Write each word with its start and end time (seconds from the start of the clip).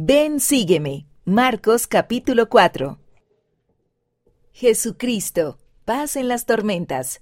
Ven, 0.00 0.38
sígueme. 0.38 1.08
Marcos 1.24 1.88
capítulo 1.88 2.48
4. 2.48 3.00
Jesucristo, 4.52 5.58
paz 5.84 6.14
en 6.14 6.28
las 6.28 6.46
tormentas. 6.46 7.20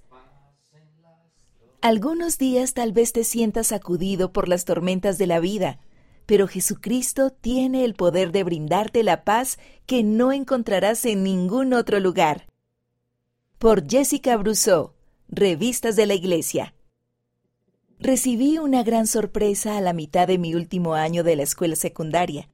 Algunos 1.81 2.37
días 2.37 2.75
tal 2.75 2.91
vez 2.91 3.13
te 3.13 3.23
sientas 3.23 3.65
sacudido 3.65 4.31
por 4.31 4.47
las 4.47 4.63
tormentas 4.63 5.17
de 5.17 5.25
la 5.25 5.39
vida, 5.39 5.79
pero 6.27 6.47
Jesucristo 6.47 7.31
tiene 7.31 7.83
el 7.83 7.95
poder 7.95 8.31
de 8.31 8.43
brindarte 8.43 9.01
la 9.01 9.23
paz 9.23 9.57
que 9.87 10.03
no 10.03 10.31
encontrarás 10.31 11.03
en 11.05 11.23
ningún 11.23 11.73
otro 11.73 11.99
lugar. 11.99 12.45
Por 13.57 13.89
Jessica 13.89 14.37
Brousseau, 14.37 14.93
Revistas 15.29 15.95
de 15.95 16.05
la 16.05 16.13
Iglesia. 16.13 16.75
Recibí 17.97 18.59
una 18.59 18.83
gran 18.83 19.07
sorpresa 19.07 19.77
a 19.77 19.81
la 19.81 19.93
mitad 19.93 20.27
de 20.27 20.37
mi 20.37 20.53
último 20.53 20.93
año 20.93 21.23
de 21.23 21.37
la 21.37 21.41
escuela 21.41 21.75
secundaria. 21.75 22.51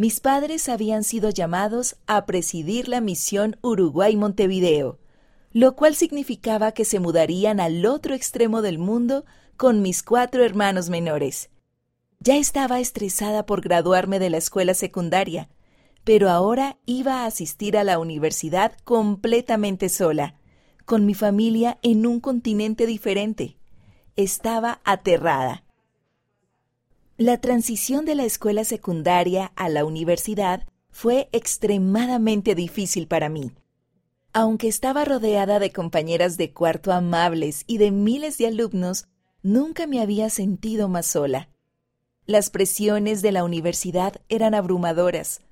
Mis 0.00 0.18
padres 0.18 0.70
habían 0.70 1.04
sido 1.04 1.28
llamados 1.28 1.96
a 2.06 2.24
presidir 2.24 2.88
la 2.88 3.02
misión 3.02 3.58
Uruguay-Montevideo, 3.60 4.98
lo 5.52 5.76
cual 5.76 5.94
significaba 5.94 6.72
que 6.72 6.86
se 6.86 7.00
mudarían 7.00 7.60
al 7.60 7.84
otro 7.84 8.14
extremo 8.14 8.62
del 8.62 8.78
mundo 8.78 9.26
con 9.58 9.82
mis 9.82 10.02
cuatro 10.02 10.42
hermanos 10.42 10.88
menores. 10.88 11.50
Ya 12.18 12.38
estaba 12.38 12.80
estresada 12.80 13.44
por 13.44 13.60
graduarme 13.60 14.18
de 14.18 14.30
la 14.30 14.38
escuela 14.38 14.72
secundaria, 14.72 15.50
pero 16.02 16.30
ahora 16.30 16.78
iba 16.86 17.16
a 17.16 17.26
asistir 17.26 17.76
a 17.76 17.84
la 17.84 17.98
universidad 17.98 18.72
completamente 18.84 19.90
sola, 19.90 20.34
con 20.86 21.04
mi 21.04 21.12
familia 21.12 21.78
en 21.82 22.06
un 22.06 22.20
continente 22.20 22.86
diferente. 22.86 23.58
Estaba 24.16 24.80
aterrada. 24.84 25.62
La 27.20 27.38
transición 27.38 28.06
de 28.06 28.14
la 28.14 28.24
escuela 28.24 28.64
secundaria 28.64 29.52
a 29.54 29.68
la 29.68 29.84
universidad 29.84 30.66
fue 30.88 31.28
extremadamente 31.32 32.54
difícil 32.54 33.08
para 33.08 33.28
mí. 33.28 33.52
Aunque 34.32 34.68
estaba 34.68 35.04
rodeada 35.04 35.58
de 35.58 35.70
compañeras 35.70 36.38
de 36.38 36.54
cuarto 36.54 36.92
amables 36.92 37.64
y 37.66 37.76
de 37.76 37.90
miles 37.90 38.38
de 38.38 38.46
alumnos, 38.46 39.06
nunca 39.42 39.86
me 39.86 40.00
había 40.00 40.30
sentido 40.30 40.88
más 40.88 41.08
sola. 41.08 41.50
Las 42.24 42.48
presiones 42.48 43.20
de 43.20 43.32
la 43.32 43.44
universidad 43.44 44.22
eran 44.30 44.54
abrumadoras. 44.54 45.42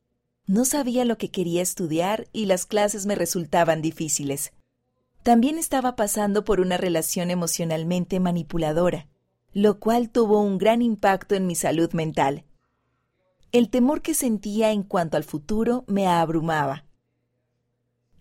No 0.46 0.64
sabía 0.64 1.04
lo 1.04 1.18
que 1.18 1.30
quería 1.30 1.60
estudiar 1.60 2.28
y 2.32 2.46
las 2.46 2.64
clases 2.64 3.04
me 3.04 3.14
resultaban 3.14 3.82
difíciles. 3.82 4.52
También 5.22 5.58
estaba 5.58 5.96
pasando 5.96 6.44
por 6.46 6.60
una 6.60 6.78
relación 6.78 7.30
emocionalmente 7.30 8.20
manipuladora, 8.20 9.06
lo 9.52 9.78
cual 9.80 10.10
tuvo 10.10 10.40
un 10.40 10.58
gran 10.58 10.82
impacto 10.82 11.34
en 11.34 11.46
mi 11.46 11.54
salud 11.54 11.92
mental. 11.92 12.44
El 13.52 13.70
temor 13.70 14.02
que 14.02 14.14
sentía 14.14 14.72
en 14.72 14.82
cuanto 14.82 15.16
al 15.16 15.24
futuro 15.24 15.84
me 15.86 16.06
abrumaba. 16.06 16.84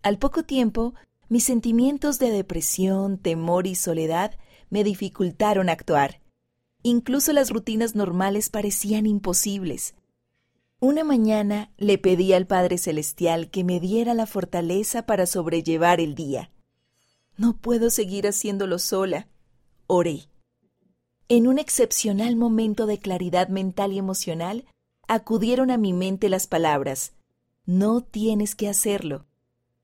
Al 0.03 0.17
poco 0.17 0.43
tiempo, 0.43 0.93
mis 1.29 1.43
sentimientos 1.43 2.19
de 2.19 2.31
depresión, 2.31 3.17
temor 3.17 3.67
y 3.67 3.75
soledad 3.75 4.37
me 4.69 4.83
dificultaron 4.83 5.69
actuar 5.69 6.21
Incluso 6.83 7.33
las 7.33 7.49
rutinas 7.49 7.95
normales 7.95 8.49
parecían 8.49 9.05
imposibles. 9.05 9.93
Una 10.79 11.03
mañana 11.03 11.71
le 11.77 11.97
pedí 11.97 12.31
al 12.31 12.45
Padre 12.45 12.77
Celestial 12.77 13.49
que 13.49 13.65
me 13.65 13.81
diera 13.81 14.13
la 14.13 14.25
fortaleza 14.25 15.05
para 15.05 15.25
sobrellevar 15.25 15.99
el 15.99 16.15
día. 16.15 16.51
No 17.35 17.57
puedo 17.57 17.89
seguir 17.89 18.25
haciéndolo 18.25 18.79
sola. 18.79 19.27
Oré. 19.87 20.29
En 21.29 21.45
un 21.47 21.59
excepcional 21.59 22.37
momento 22.37 22.85
de 22.85 22.99
claridad 22.99 23.49
mental 23.49 23.91
y 23.91 23.97
emocional, 23.97 24.63
acudieron 25.09 25.71
a 25.71 25.77
mi 25.77 25.91
mente 25.91 26.29
las 26.29 26.47
palabras, 26.47 27.11
No 27.65 27.99
tienes 28.01 28.55
que 28.55 28.69
hacerlo. 28.69 29.25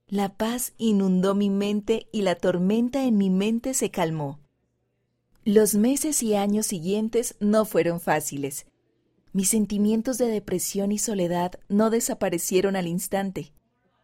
La 0.08 0.38
paz 0.38 0.74
inundó 0.78 1.36
mi 1.36 1.50
mente 1.50 2.08
y 2.14 2.22
la 2.22 2.36
tormenta 2.36 3.04
en 3.04 3.18
mi 3.18 3.30
mente 3.30 3.74
se 3.74 3.92
calmó. 3.92 4.40
Los 5.44 5.76
meses 5.76 6.24
y 6.24 6.36
años 6.36 6.66
siguientes 6.66 7.36
no 7.42 7.66
fueron 7.66 8.00
fáciles. 8.00 8.66
Mis 9.34 9.50
sentimientos 9.50 10.18
de 10.18 10.28
depresión 10.28 10.94
y 10.94 10.98
soledad 10.98 11.60
no 11.68 11.90
desaparecieron 11.90 12.78
al 12.78 12.88
instante, 12.88 13.52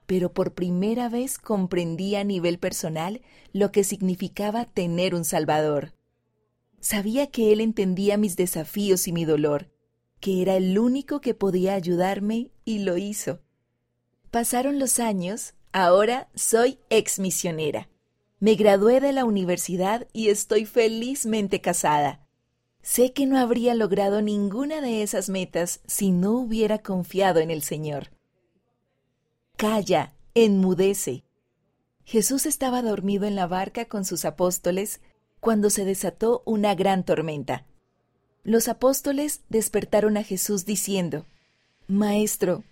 pero 0.06 0.33
por 0.33 0.56
primera 0.56 1.07
vez 1.07 1.38
comprendí 1.38 2.16
a 2.16 2.25
nivel 2.25 2.59
personal 2.59 3.21
lo 3.53 3.71
que 3.71 3.85
significaba 3.85 4.66
tener 4.66 5.16
un 5.16 5.23
Salvador. 5.23 5.94
Sabía 6.81 7.28
que 7.28 7.51
Él 7.51 7.62
entendía 7.62 8.17
mis 8.17 8.35
desafíos 8.35 9.07
y 9.07 9.12
mi 9.12 9.25
dolor, 9.25 9.69
que 10.19 10.41
era 10.41 10.56
el 10.56 10.78
único 10.78 11.22
que 11.22 11.34
podía 11.34 11.73
ayudarme 11.73 12.51
y 12.66 12.79
lo 12.79 12.97
hizo. 12.97 13.40
Pasaron 14.31 14.79
los 14.79 15.00
años, 15.00 15.53
ahora 15.72 16.29
soy 16.35 16.79
ex 16.89 17.19
misionera. 17.19 17.89
Me 18.39 18.56
gradué 18.56 19.01
de 19.01 19.12
la 19.12 19.25
universidad 19.25 20.07
y 20.13 20.29
estoy 20.29 20.66
felizmente 20.66 21.62
casada. 21.62 22.25
Sé 22.81 23.12
que 23.12 23.25
no 23.25 23.38
habría 23.38 23.75
logrado 23.75 24.22
ninguna 24.22 24.79
de 24.79 25.03
esas 25.03 25.29
metas 25.29 25.81
si 25.85 26.12
no 26.12 26.31
hubiera 26.31 26.78
confiado 26.79 27.39
en 27.41 27.51
el 27.51 27.62
Señor. 27.62 28.12
Calla, 29.57 30.13
enmudece. 30.35 31.25
Jesús 32.06 32.45
estaba 32.45 32.81
dormido 32.81 33.25
en 33.25 33.35
la 33.35 33.45
barca 33.45 33.85
con 33.85 34.06
sus 34.06 34.23
apóstoles 34.23 35.01
cuando 35.39 35.69
se 35.69 35.85
desató 35.85 36.44
una 36.45 36.75
gran 36.75 37.03
tormenta. 37.03 37.66
Los 38.44 38.67
apóstoles 38.67 39.41
despertaron 39.50 40.17
a 40.17 40.23
Jesús 40.23 40.66
diciendo, 40.66 41.25
Maestro, 41.88 42.63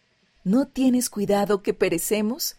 ¿no 0.43 0.67
tienes 0.67 1.09
cuidado 1.09 1.61
que 1.61 1.73
perecemos? 1.73 2.57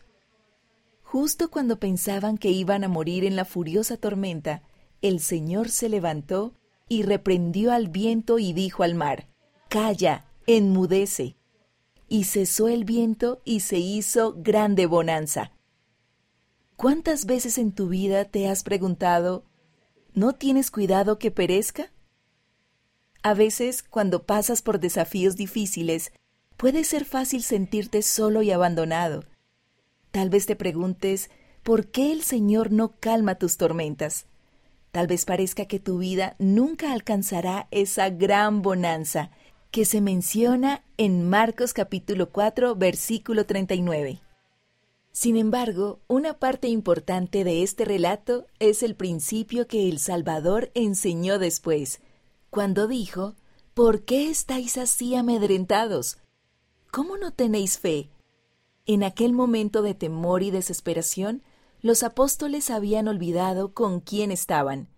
Justo 1.03 1.51
cuando 1.51 1.79
pensaban 1.79 2.37
que 2.37 2.51
iban 2.51 2.85
a 2.85 2.89
morir 2.89 3.25
en 3.25 3.35
la 3.35 3.45
furiosa 3.45 3.97
tormenta, 3.97 4.63
el 5.01 5.21
Señor 5.21 5.71
se 5.71 5.89
levantó 5.89 6.55
y 6.89 7.03
reprendió 7.03 7.73
al 7.73 7.89
viento 7.89 8.39
y 8.39 8.53
dijo 8.53 8.83
al 8.83 8.95
mar, 8.95 9.29
Calla, 9.69 10.27
enmudece. 10.47 11.37
Y 12.09 12.25
cesó 12.25 12.69
el 12.69 12.85
viento 12.85 13.43
y 13.45 13.61
se 13.61 13.79
hizo 13.79 14.35
grande 14.39 14.87
bonanza. 14.87 15.53
¿Cuántas 16.77 17.27
veces 17.27 17.59
en 17.59 17.73
tu 17.73 17.89
vida 17.89 18.25
te 18.25 18.49
has 18.49 18.63
preguntado, 18.63 19.45
¿no 20.19 20.33
tienes 20.33 20.73
cuidado 20.73 21.21
que 21.21 21.31
perezca? 21.31 21.93
A 23.23 23.35
veces, 23.35 23.85
cuando 23.85 24.25
pasas 24.25 24.63
por 24.63 24.81
desafíos 24.81 25.37
difíciles, 25.37 26.13
puede 26.57 26.83
ser 26.83 27.05
fácil 27.05 27.45
sentirte 27.45 28.03
solo 28.03 28.43
y 28.43 28.51
abandonado 28.51 29.23
Tal 30.11 30.31
vez 30.31 30.47
te 30.47 30.57
preguntes, 30.57 31.31
¿por 31.63 31.87
qué 31.87 32.11
el 32.11 32.23
Señor 32.23 32.73
no 32.73 32.95
calma 32.99 33.37
tus 33.37 33.59
tormentas? 33.59 34.27
Tal 34.91 35.07
vez 35.07 35.25
parezca 35.25 35.67
que 35.67 35.79
tu 35.79 35.99
vida 35.99 36.35
nunca 36.41 36.93
alcanzará 36.93 37.69
esa 37.71 38.11
gran 38.11 38.63
bonanza 38.63 39.31
que 39.71 39.85
se 39.85 40.01
menciona 40.01 40.83
en 40.97 41.29
Marcos 41.29 41.75
capítulo 41.75 42.31
4 42.31 42.75
versículo 42.75 43.47
39. 43.47 44.19
Sin 45.13 45.37
embargo, 45.37 46.01
una 46.07 46.39
parte 46.39 46.69
importante 46.69 47.45
de 47.45 47.63
este 47.63 47.85
relato 47.85 48.47
es 48.59 48.83
el 48.83 48.95
principio 48.95 49.67
que 49.67 49.89
el 49.89 49.99
Salvador 49.99 50.71
enseñó 50.75 51.39
después, 51.39 52.01
cuando 52.51 52.87
dijo, 52.87 53.35
¿Por 53.75 54.05
qué 54.05 54.29
estáis 54.29 54.77
así 54.77 55.15
amedrentados? 55.15 56.19
¿Cómo 56.91 57.17
no 57.17 57.33
tenéis 57.33 57.79
fe? 57.79 58.11
En 58.87 59.05
aquel 59.05 59.33
momento 59.33 59.83
de 59.83 59.95
temor 59.95 60.43
y 60.43 60.51
desesperación, 60.51 61.43
los 61.81 62.03
apóstoles 62.03 62.71
habían 62.71 63.07
olvidado 63.07 63.73
con 63.75 64.01
quién 64.01 64.33
estaban. 64.33 64.89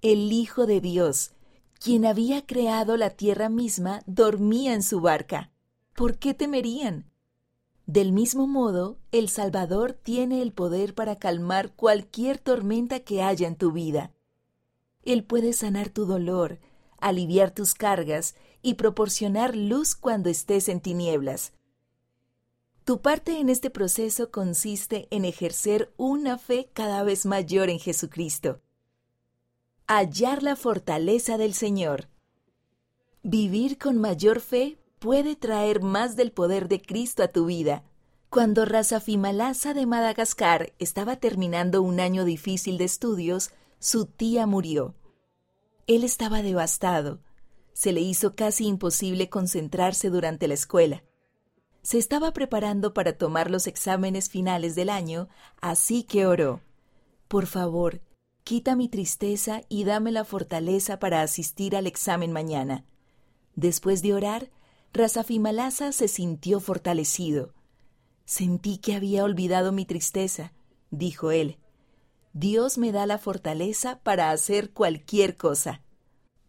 El 0.00 0.30
Hijo 0.32 0.66
de 0.66 0.80
Dios, 0.80 1.32
quien 1.80 2.06
había 2.06 2.46
creado 2.46 2.96
la 2.96 3.10
tierra 3.10 3.48
misma, 3.48 4.02
dormía 4.06 4.74
en 4.74 4.82
su 4.82 5.00
barca. 5.00 5.50
¿Por 5.94 6.18
qué 6.18 6.32
temerían? 6.32 7.09
Del 7.92 8.12
mismo 8.12 8.46
modo, 8.46 8.98
el 9.10 9.28
Salvador 9.28 9.94
tiene 9.94 10.42
el 10.42 10.52
poder 10.52 10.94
para 10.94 11.16
calmar 11.16 11.72
cualquier 11.72 12.38
tormenta 12.38 13.00
que 13.00 13.20
haya 13.20 13.48
en 13.48 13.56
tu 13.56 13.72
vida. 13.72 14.12
Él 15.02 15.24
puede 15.24 15.52
sanar 15.52 15.88
tu 15.88 16.06
dolor, 16.06 16.60
aliviar 17.00 17.50
tus 17.50 17.74
cargas 17.74 18.36
y 18.62 18.74
proporcionar 18.74 19.56
luz 19.56 19.96
cuando 19.96 20.30
estés 20.30 20.68
en 20.68 20.78
tinieblas. 20.78 21.52
Tu 22.84 23.00
parte 23.00 23.40
en 23.40 23.48
este 23.48 23.70
proceso 23.70 24.30
consiste 24.30 25.08
en 25.10 25.24
ejercer 25.24 25.92
una 25.96 26.38
fe 26.38 26.70
cada 26.72 27.02
vez 27.02 27.26
mayor 27.26 27.70
en 27.70 27.80
Jesucristo. 27.80 28.60
Hallar 29.88 30.44
la 30.44 30.54
fortaleza 30.54 31.38
del 31.38 31.54
Señor. 31.54 32.08
Vivir 33.24 33.78
con 33.78 33.98
mayor 33.98 34.38
fe 34.38 34.79
puede 35.00 35.34
traer 35.34 35.82
más 35.82 36.14
del 36.14 36.30
poder 36.30 36.68
de 36.68 36.80
Cristo 36.80 37.24
a 37.24 37.28
tu 37.28 37.46
vida. 37.46 37.82
Cuando 38.28 38.64
Fimalasa 39.00 39.74
de 39.74 39.86
Madagascar 39.86 40.72
estaba 40.78 41.16
terminando 41.16 41.82
un 41.82 41.98
año 41.98 42.24
difícil 42.24 42.78
de 42.78 42.84
estudios, 42.84 43.50
su 43.80 44.06
tía 44.06 44.46
murió. 44.46 44.94
Él 45.88 46.04
estaba 46.04 46.42
devastado. 46.42 47.18
Se 47.72 47.92
le 47.92 48.02
hizo 48.02 48.36
casi 48.36 48.66
imposible 48.66 49.30
concentrarse 49.30 50.10
durante 50.10 50.46
la 50.46 50.54
escuela. 50.54 51.02
Se 51.82 51.96
estaba 51.96 52.32
preparando 52.32 52.92
para 52.92 53.14
tomar 53.14 53.50
los 53.50 53.66
exámenes 53.66 54.28
finales 54.28 54.74
del 54.74 54.90
año, 54.90 55.28
así 55.62 56.04
que 56.04 56.26
oró. 56.26 56.60
Por 57.26 57.46
favor, 57.46 58.02
quita 58.44 58.76
mi 58.76 58.88
tristeza 58.88 59.62
y 59.70 59.84
dame 59.84 60.12
la 60.12 60.26
fortaleza 60.26 60.98
para 60.98 61.22
asistir 61.22 61.74
al 61.74 61.86
examen 61.86 62.32
mañana. 62.32 62.84
Después 63.56 64.02
de 64.02 64.14
orar, 64.14 64.50
Rasafimalasa 64.92 65.92
se 65.92 66.08
sintió 66.08 66.60
fortalecido. 66.60 67.54
Sentí 68.24 68.78
que 68.78 68.94
había 68.94 69.24
olvidado 69.24 69.72
mi 69.72 69.84
tristeza, 69.84 70.52
dijo 70.90 71.30
él. 71.30 71.58
Dios 72.32 72.78
me 72.78 72.92
da 72.92 73.06
la 73.06 73.18
fortaleza 73.18 74.00
para 74.02 74.30
hacer 74.30 74.70
cualquier 74.70 75.36
cosa. 75.36 75.82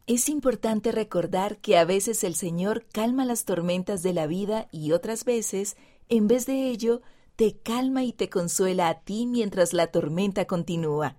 Es 0.07 0.29
importante 0.29 0.91
recordar 0.91 1.57
que 1.57 1.77
a 1.77 1.85
veces 1.85 2.23
el 2.23 2.35
Señor 2.35 2.85
calma 2.91 3.25
las 3.25 3.45
tormentas 3.45 4.03
de 4.03 4.13
la 4.13 4.27
vida 4.27 4.67
y 4.71 4.91
otras 4.91 5.25
veces, 5.25 5.77
en 6.09 6.27
vez 6.27 6.45
de 6.45 6.67
ello, 6.69 7.01
te 7.35 7.57
calma 7.57 8.03
y 8.03 8.11
te 8.11 8.29
consuela 8.29 8.89
a 8.89 8.99
ti 9.01 9.25
mientras 9.25 9.73
la 9.73 9.87
tormenta 9.87 10.45
continúa. 10.45 11.17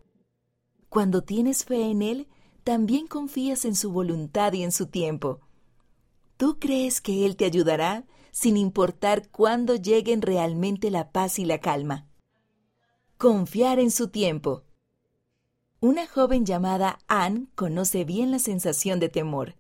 Cuando 0.89 1.23
tienes 1.23 1.65
fe 1.65 1.91
en 1.91 2.03
Él, 2.03 2.29
también 2.65 3.07
confías 3.07 3.65
en 3.65 3.75
su 3.75 3.91
voluntad 3.93 4.53
y 4.53 4.63
en 4.63 4.73
su 4.73 4.87
tiempo. 4.87 5.41
Tú 6.37 6.59
crees 6.59 7.01
que 7.01 7.25
Él 7.27 7.37
te 7.37 7.45
ayudará 7.45 8.05
sin 8.33 8.57
importar 8.57 9.29
cuándo 9.29 9.77
lleguen 9.77 10.23
realmente 10.23 10.91
la 10.91 11.13
paz 11.13 11.39
y 11.39 11.45
la 11.45 11.59
calma. 11.59 12.07
Confiar 13.19 13.79
en 13.79 13.91
su 13.91 14.09
tiempo. 14.09 14.65
Una 15.81 16.07
joven 16.07 16.47
llamada 16.47 16.99
Anne 17.07 17.47
conoce 17.55 18.05
bien 18.05 18.31
la 18.31 18.39
sensación 18.39 19.01
de 19.01 19.09
temor. 19.09 19.55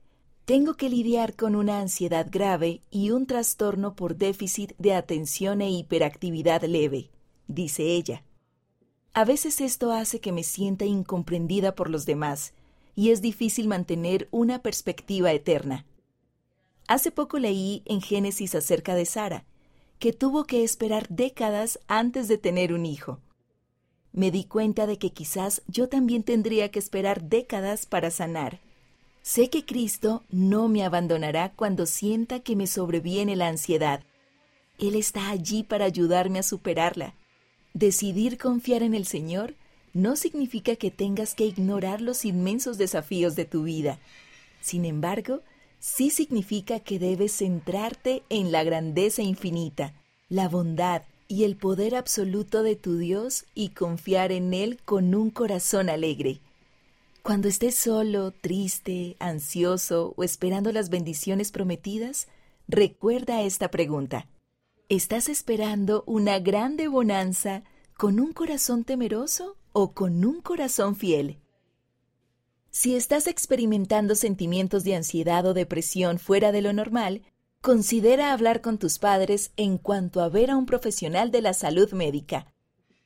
Tengo 0.44 0.74
que 0.74 0.88
lidiar 0.88 1.36
con 1.36 1.54
una 1.54 1.80
ansiedad 1.80 2.26
grave 2.30 2.80
y 2.90 3.10
un 3.10 3.26
trastorno 3.26 3.94
por 3.94 4.16
déficit 4.16 4.72
de 4.78 4.94
atención 4.94 5.60
e 5.60 5.70
hiperactividad 5.70 6.62
leve, 6.64 7.10
dice 7.46 7.84
ella. 7.84 8.24
A 9.14 9.24
veces 9.24 9.60
esto 9.60 9.92
hace 9.92 10.20
que 10.20 10.32
me 10.32 10.42
sienta 10.42 10.84
incomprendida 10.84 11.74
por 11.74 11.90
los 11.90 12.06
demás, 12.06 12.54
y 12.96 13.10
es 13.10 13.20
difícil 13.20 13.69
mantener 13.69 14.28
una 14.30 14.62
perspectiva 14.62 15.32
eterna. 15.32 15.86
Hace 16.93 17.11
poco 17.11 17.39
leí 17.39 17.83
en 17.87 18.00
Génesis 18.00 18.55
acerca 18.55 18.94
de 18.94 19.06
Sara, 19.06 19.44
que 19.99 20.12
tuvo 20.12 20.44
que 20.44 20.62
esperar 20.62 21.09
décadas 21.09 21.79
antes 21.89 22.29
de 22.29 22.39
tener 22.39 22.73
un 22.73 22.85
hijo 22.87 23.21
me 24.12 24.31
di 24.31 24.44
cuenta 24.44 24.87
de 24.87 24.99
que 24.99 25.11
quizás 25.11 25.62
yo 25.67 25.89
también 25.89 26.23
tendría 26.23 26.71
que 26.71 26.79
esperar 26.79 27.23
décadas 27.23 27.87
para 27.87 28.11
sanar. 28.11 28.61
Sé 29.23 29.49
que 29.49 29.65
Cristo 29.65 30.23
no 30.31 30.69
me 30.69 30.85
abandonará 30.85 31.53
cuando 31.55 31.87
sienta 31.87 32.41
que 32.41 32.56
me 32.56 32.67
sobreviene 32.67 33.37
la 33.37 33.49
ansiedad. 33.49 34.03
Él 34.79 34.97
está 34.97 35.31
allí 35.31 35.62
para 35.62 35.87
ayudarme 35.87 36.41
a 36.41 36.43
superarla. 36.43 37.15
Decidir 37.73 38.37
confiar 38.37 38.83
en 38.83 38.94
el 38.94 39.06
Señor 39.06 39.55
no 39.94 40.17
significa 40.17 40.77
que 40.77 40.91
tengas 40.91 41.35
que 41.35 41.47
ignorar 41.47 42.00
los 42.00 42.25
inmensos 42.25 42.79
desafíos 42.79 43.37
de 43.37 43.44
tu 43.44 43.62
vida. 43.62 43.99
Sin 44.61 44.85
embargo, 44.85 45.41
sí 45.82 46.11
significa 46.11 46.79
que 46.79 47.00
debes 47.00 47.38
centrarte 47.38 48.23
en 48.29 48.52
la 48.52 48.62
grandeza 48.62 49.20
infinita, 49.23 49.94
la 50.29 50.49
bondad, 50.49 51.02
y 51.26 51.44
el 51.44 51.56
poder 51.56 51.94
absoluto 51.96 52.62
de 52.62 52.76
tu 52.76 52.99
Dios 52.99 53.46
y 53.55 53.70
confiar 53.70 54.32
en 54.32 54.52
Él 54.52 54.79
con 54.84 55.14
un 55.14 55.31
corazón 55.31 55.88
alegre. 55.88 56.40
Cuando 57.23 57.49
estés 57.49 57.75
solo, 57.75 58.32
triste, 58.32 59.17
ansioso 59.19 60.12
o 60.17 60.25
esperando 60.25 60.73
las 60.73 60.90
bendiciones 60.90 61.50
prometidas, 61.50 62.29
recuerda 62.69 63.43
esta 63.43 63.70
pregunta. 63.70 64.29
¿Estás 64.90 65.31
esperando 65.31 66.05
una 66.06 66.38
grande 66.38 66.87
bonanza 66.87 67.62
con 67.96 68.20
un 68.20 68.34
corazón 68.34 68.84
temeroso 68.84 69.56
o 69.73 69.93
con 69.93 70.26
un 70.26 70.43
corazón 70.43 70.96
fiel? 70.96 71.38
Si 72.72 72.96
estás 72.96 73.28
experimentando 73.28 74.16
sentimientos 74.16 74.82
de 74.82 74.96
ansiedad 74.96 75.46
o 75.46 75.54
depresión 75.54 76.19
fuera 76.19 76.50
de 76.50 76.62
lo 76.62 76.72
normal, 76.72 77.22
Considera 77.62 78.32
hablar 78.32 78.60
con 78.60 78.76
tus 78.76 78.98
padres 78.98 79.52
en 79.56 79.78
cuanto 79.78 80.20
a 80.20 80.28
ver 80.28 80.50
a 80.50 80.56
un 80.56 80.66
profesional 80.66 81.30
de 81.30 81.42
la 81.42 81.54
salud 81.54 81.92
médica. 81.92 82.52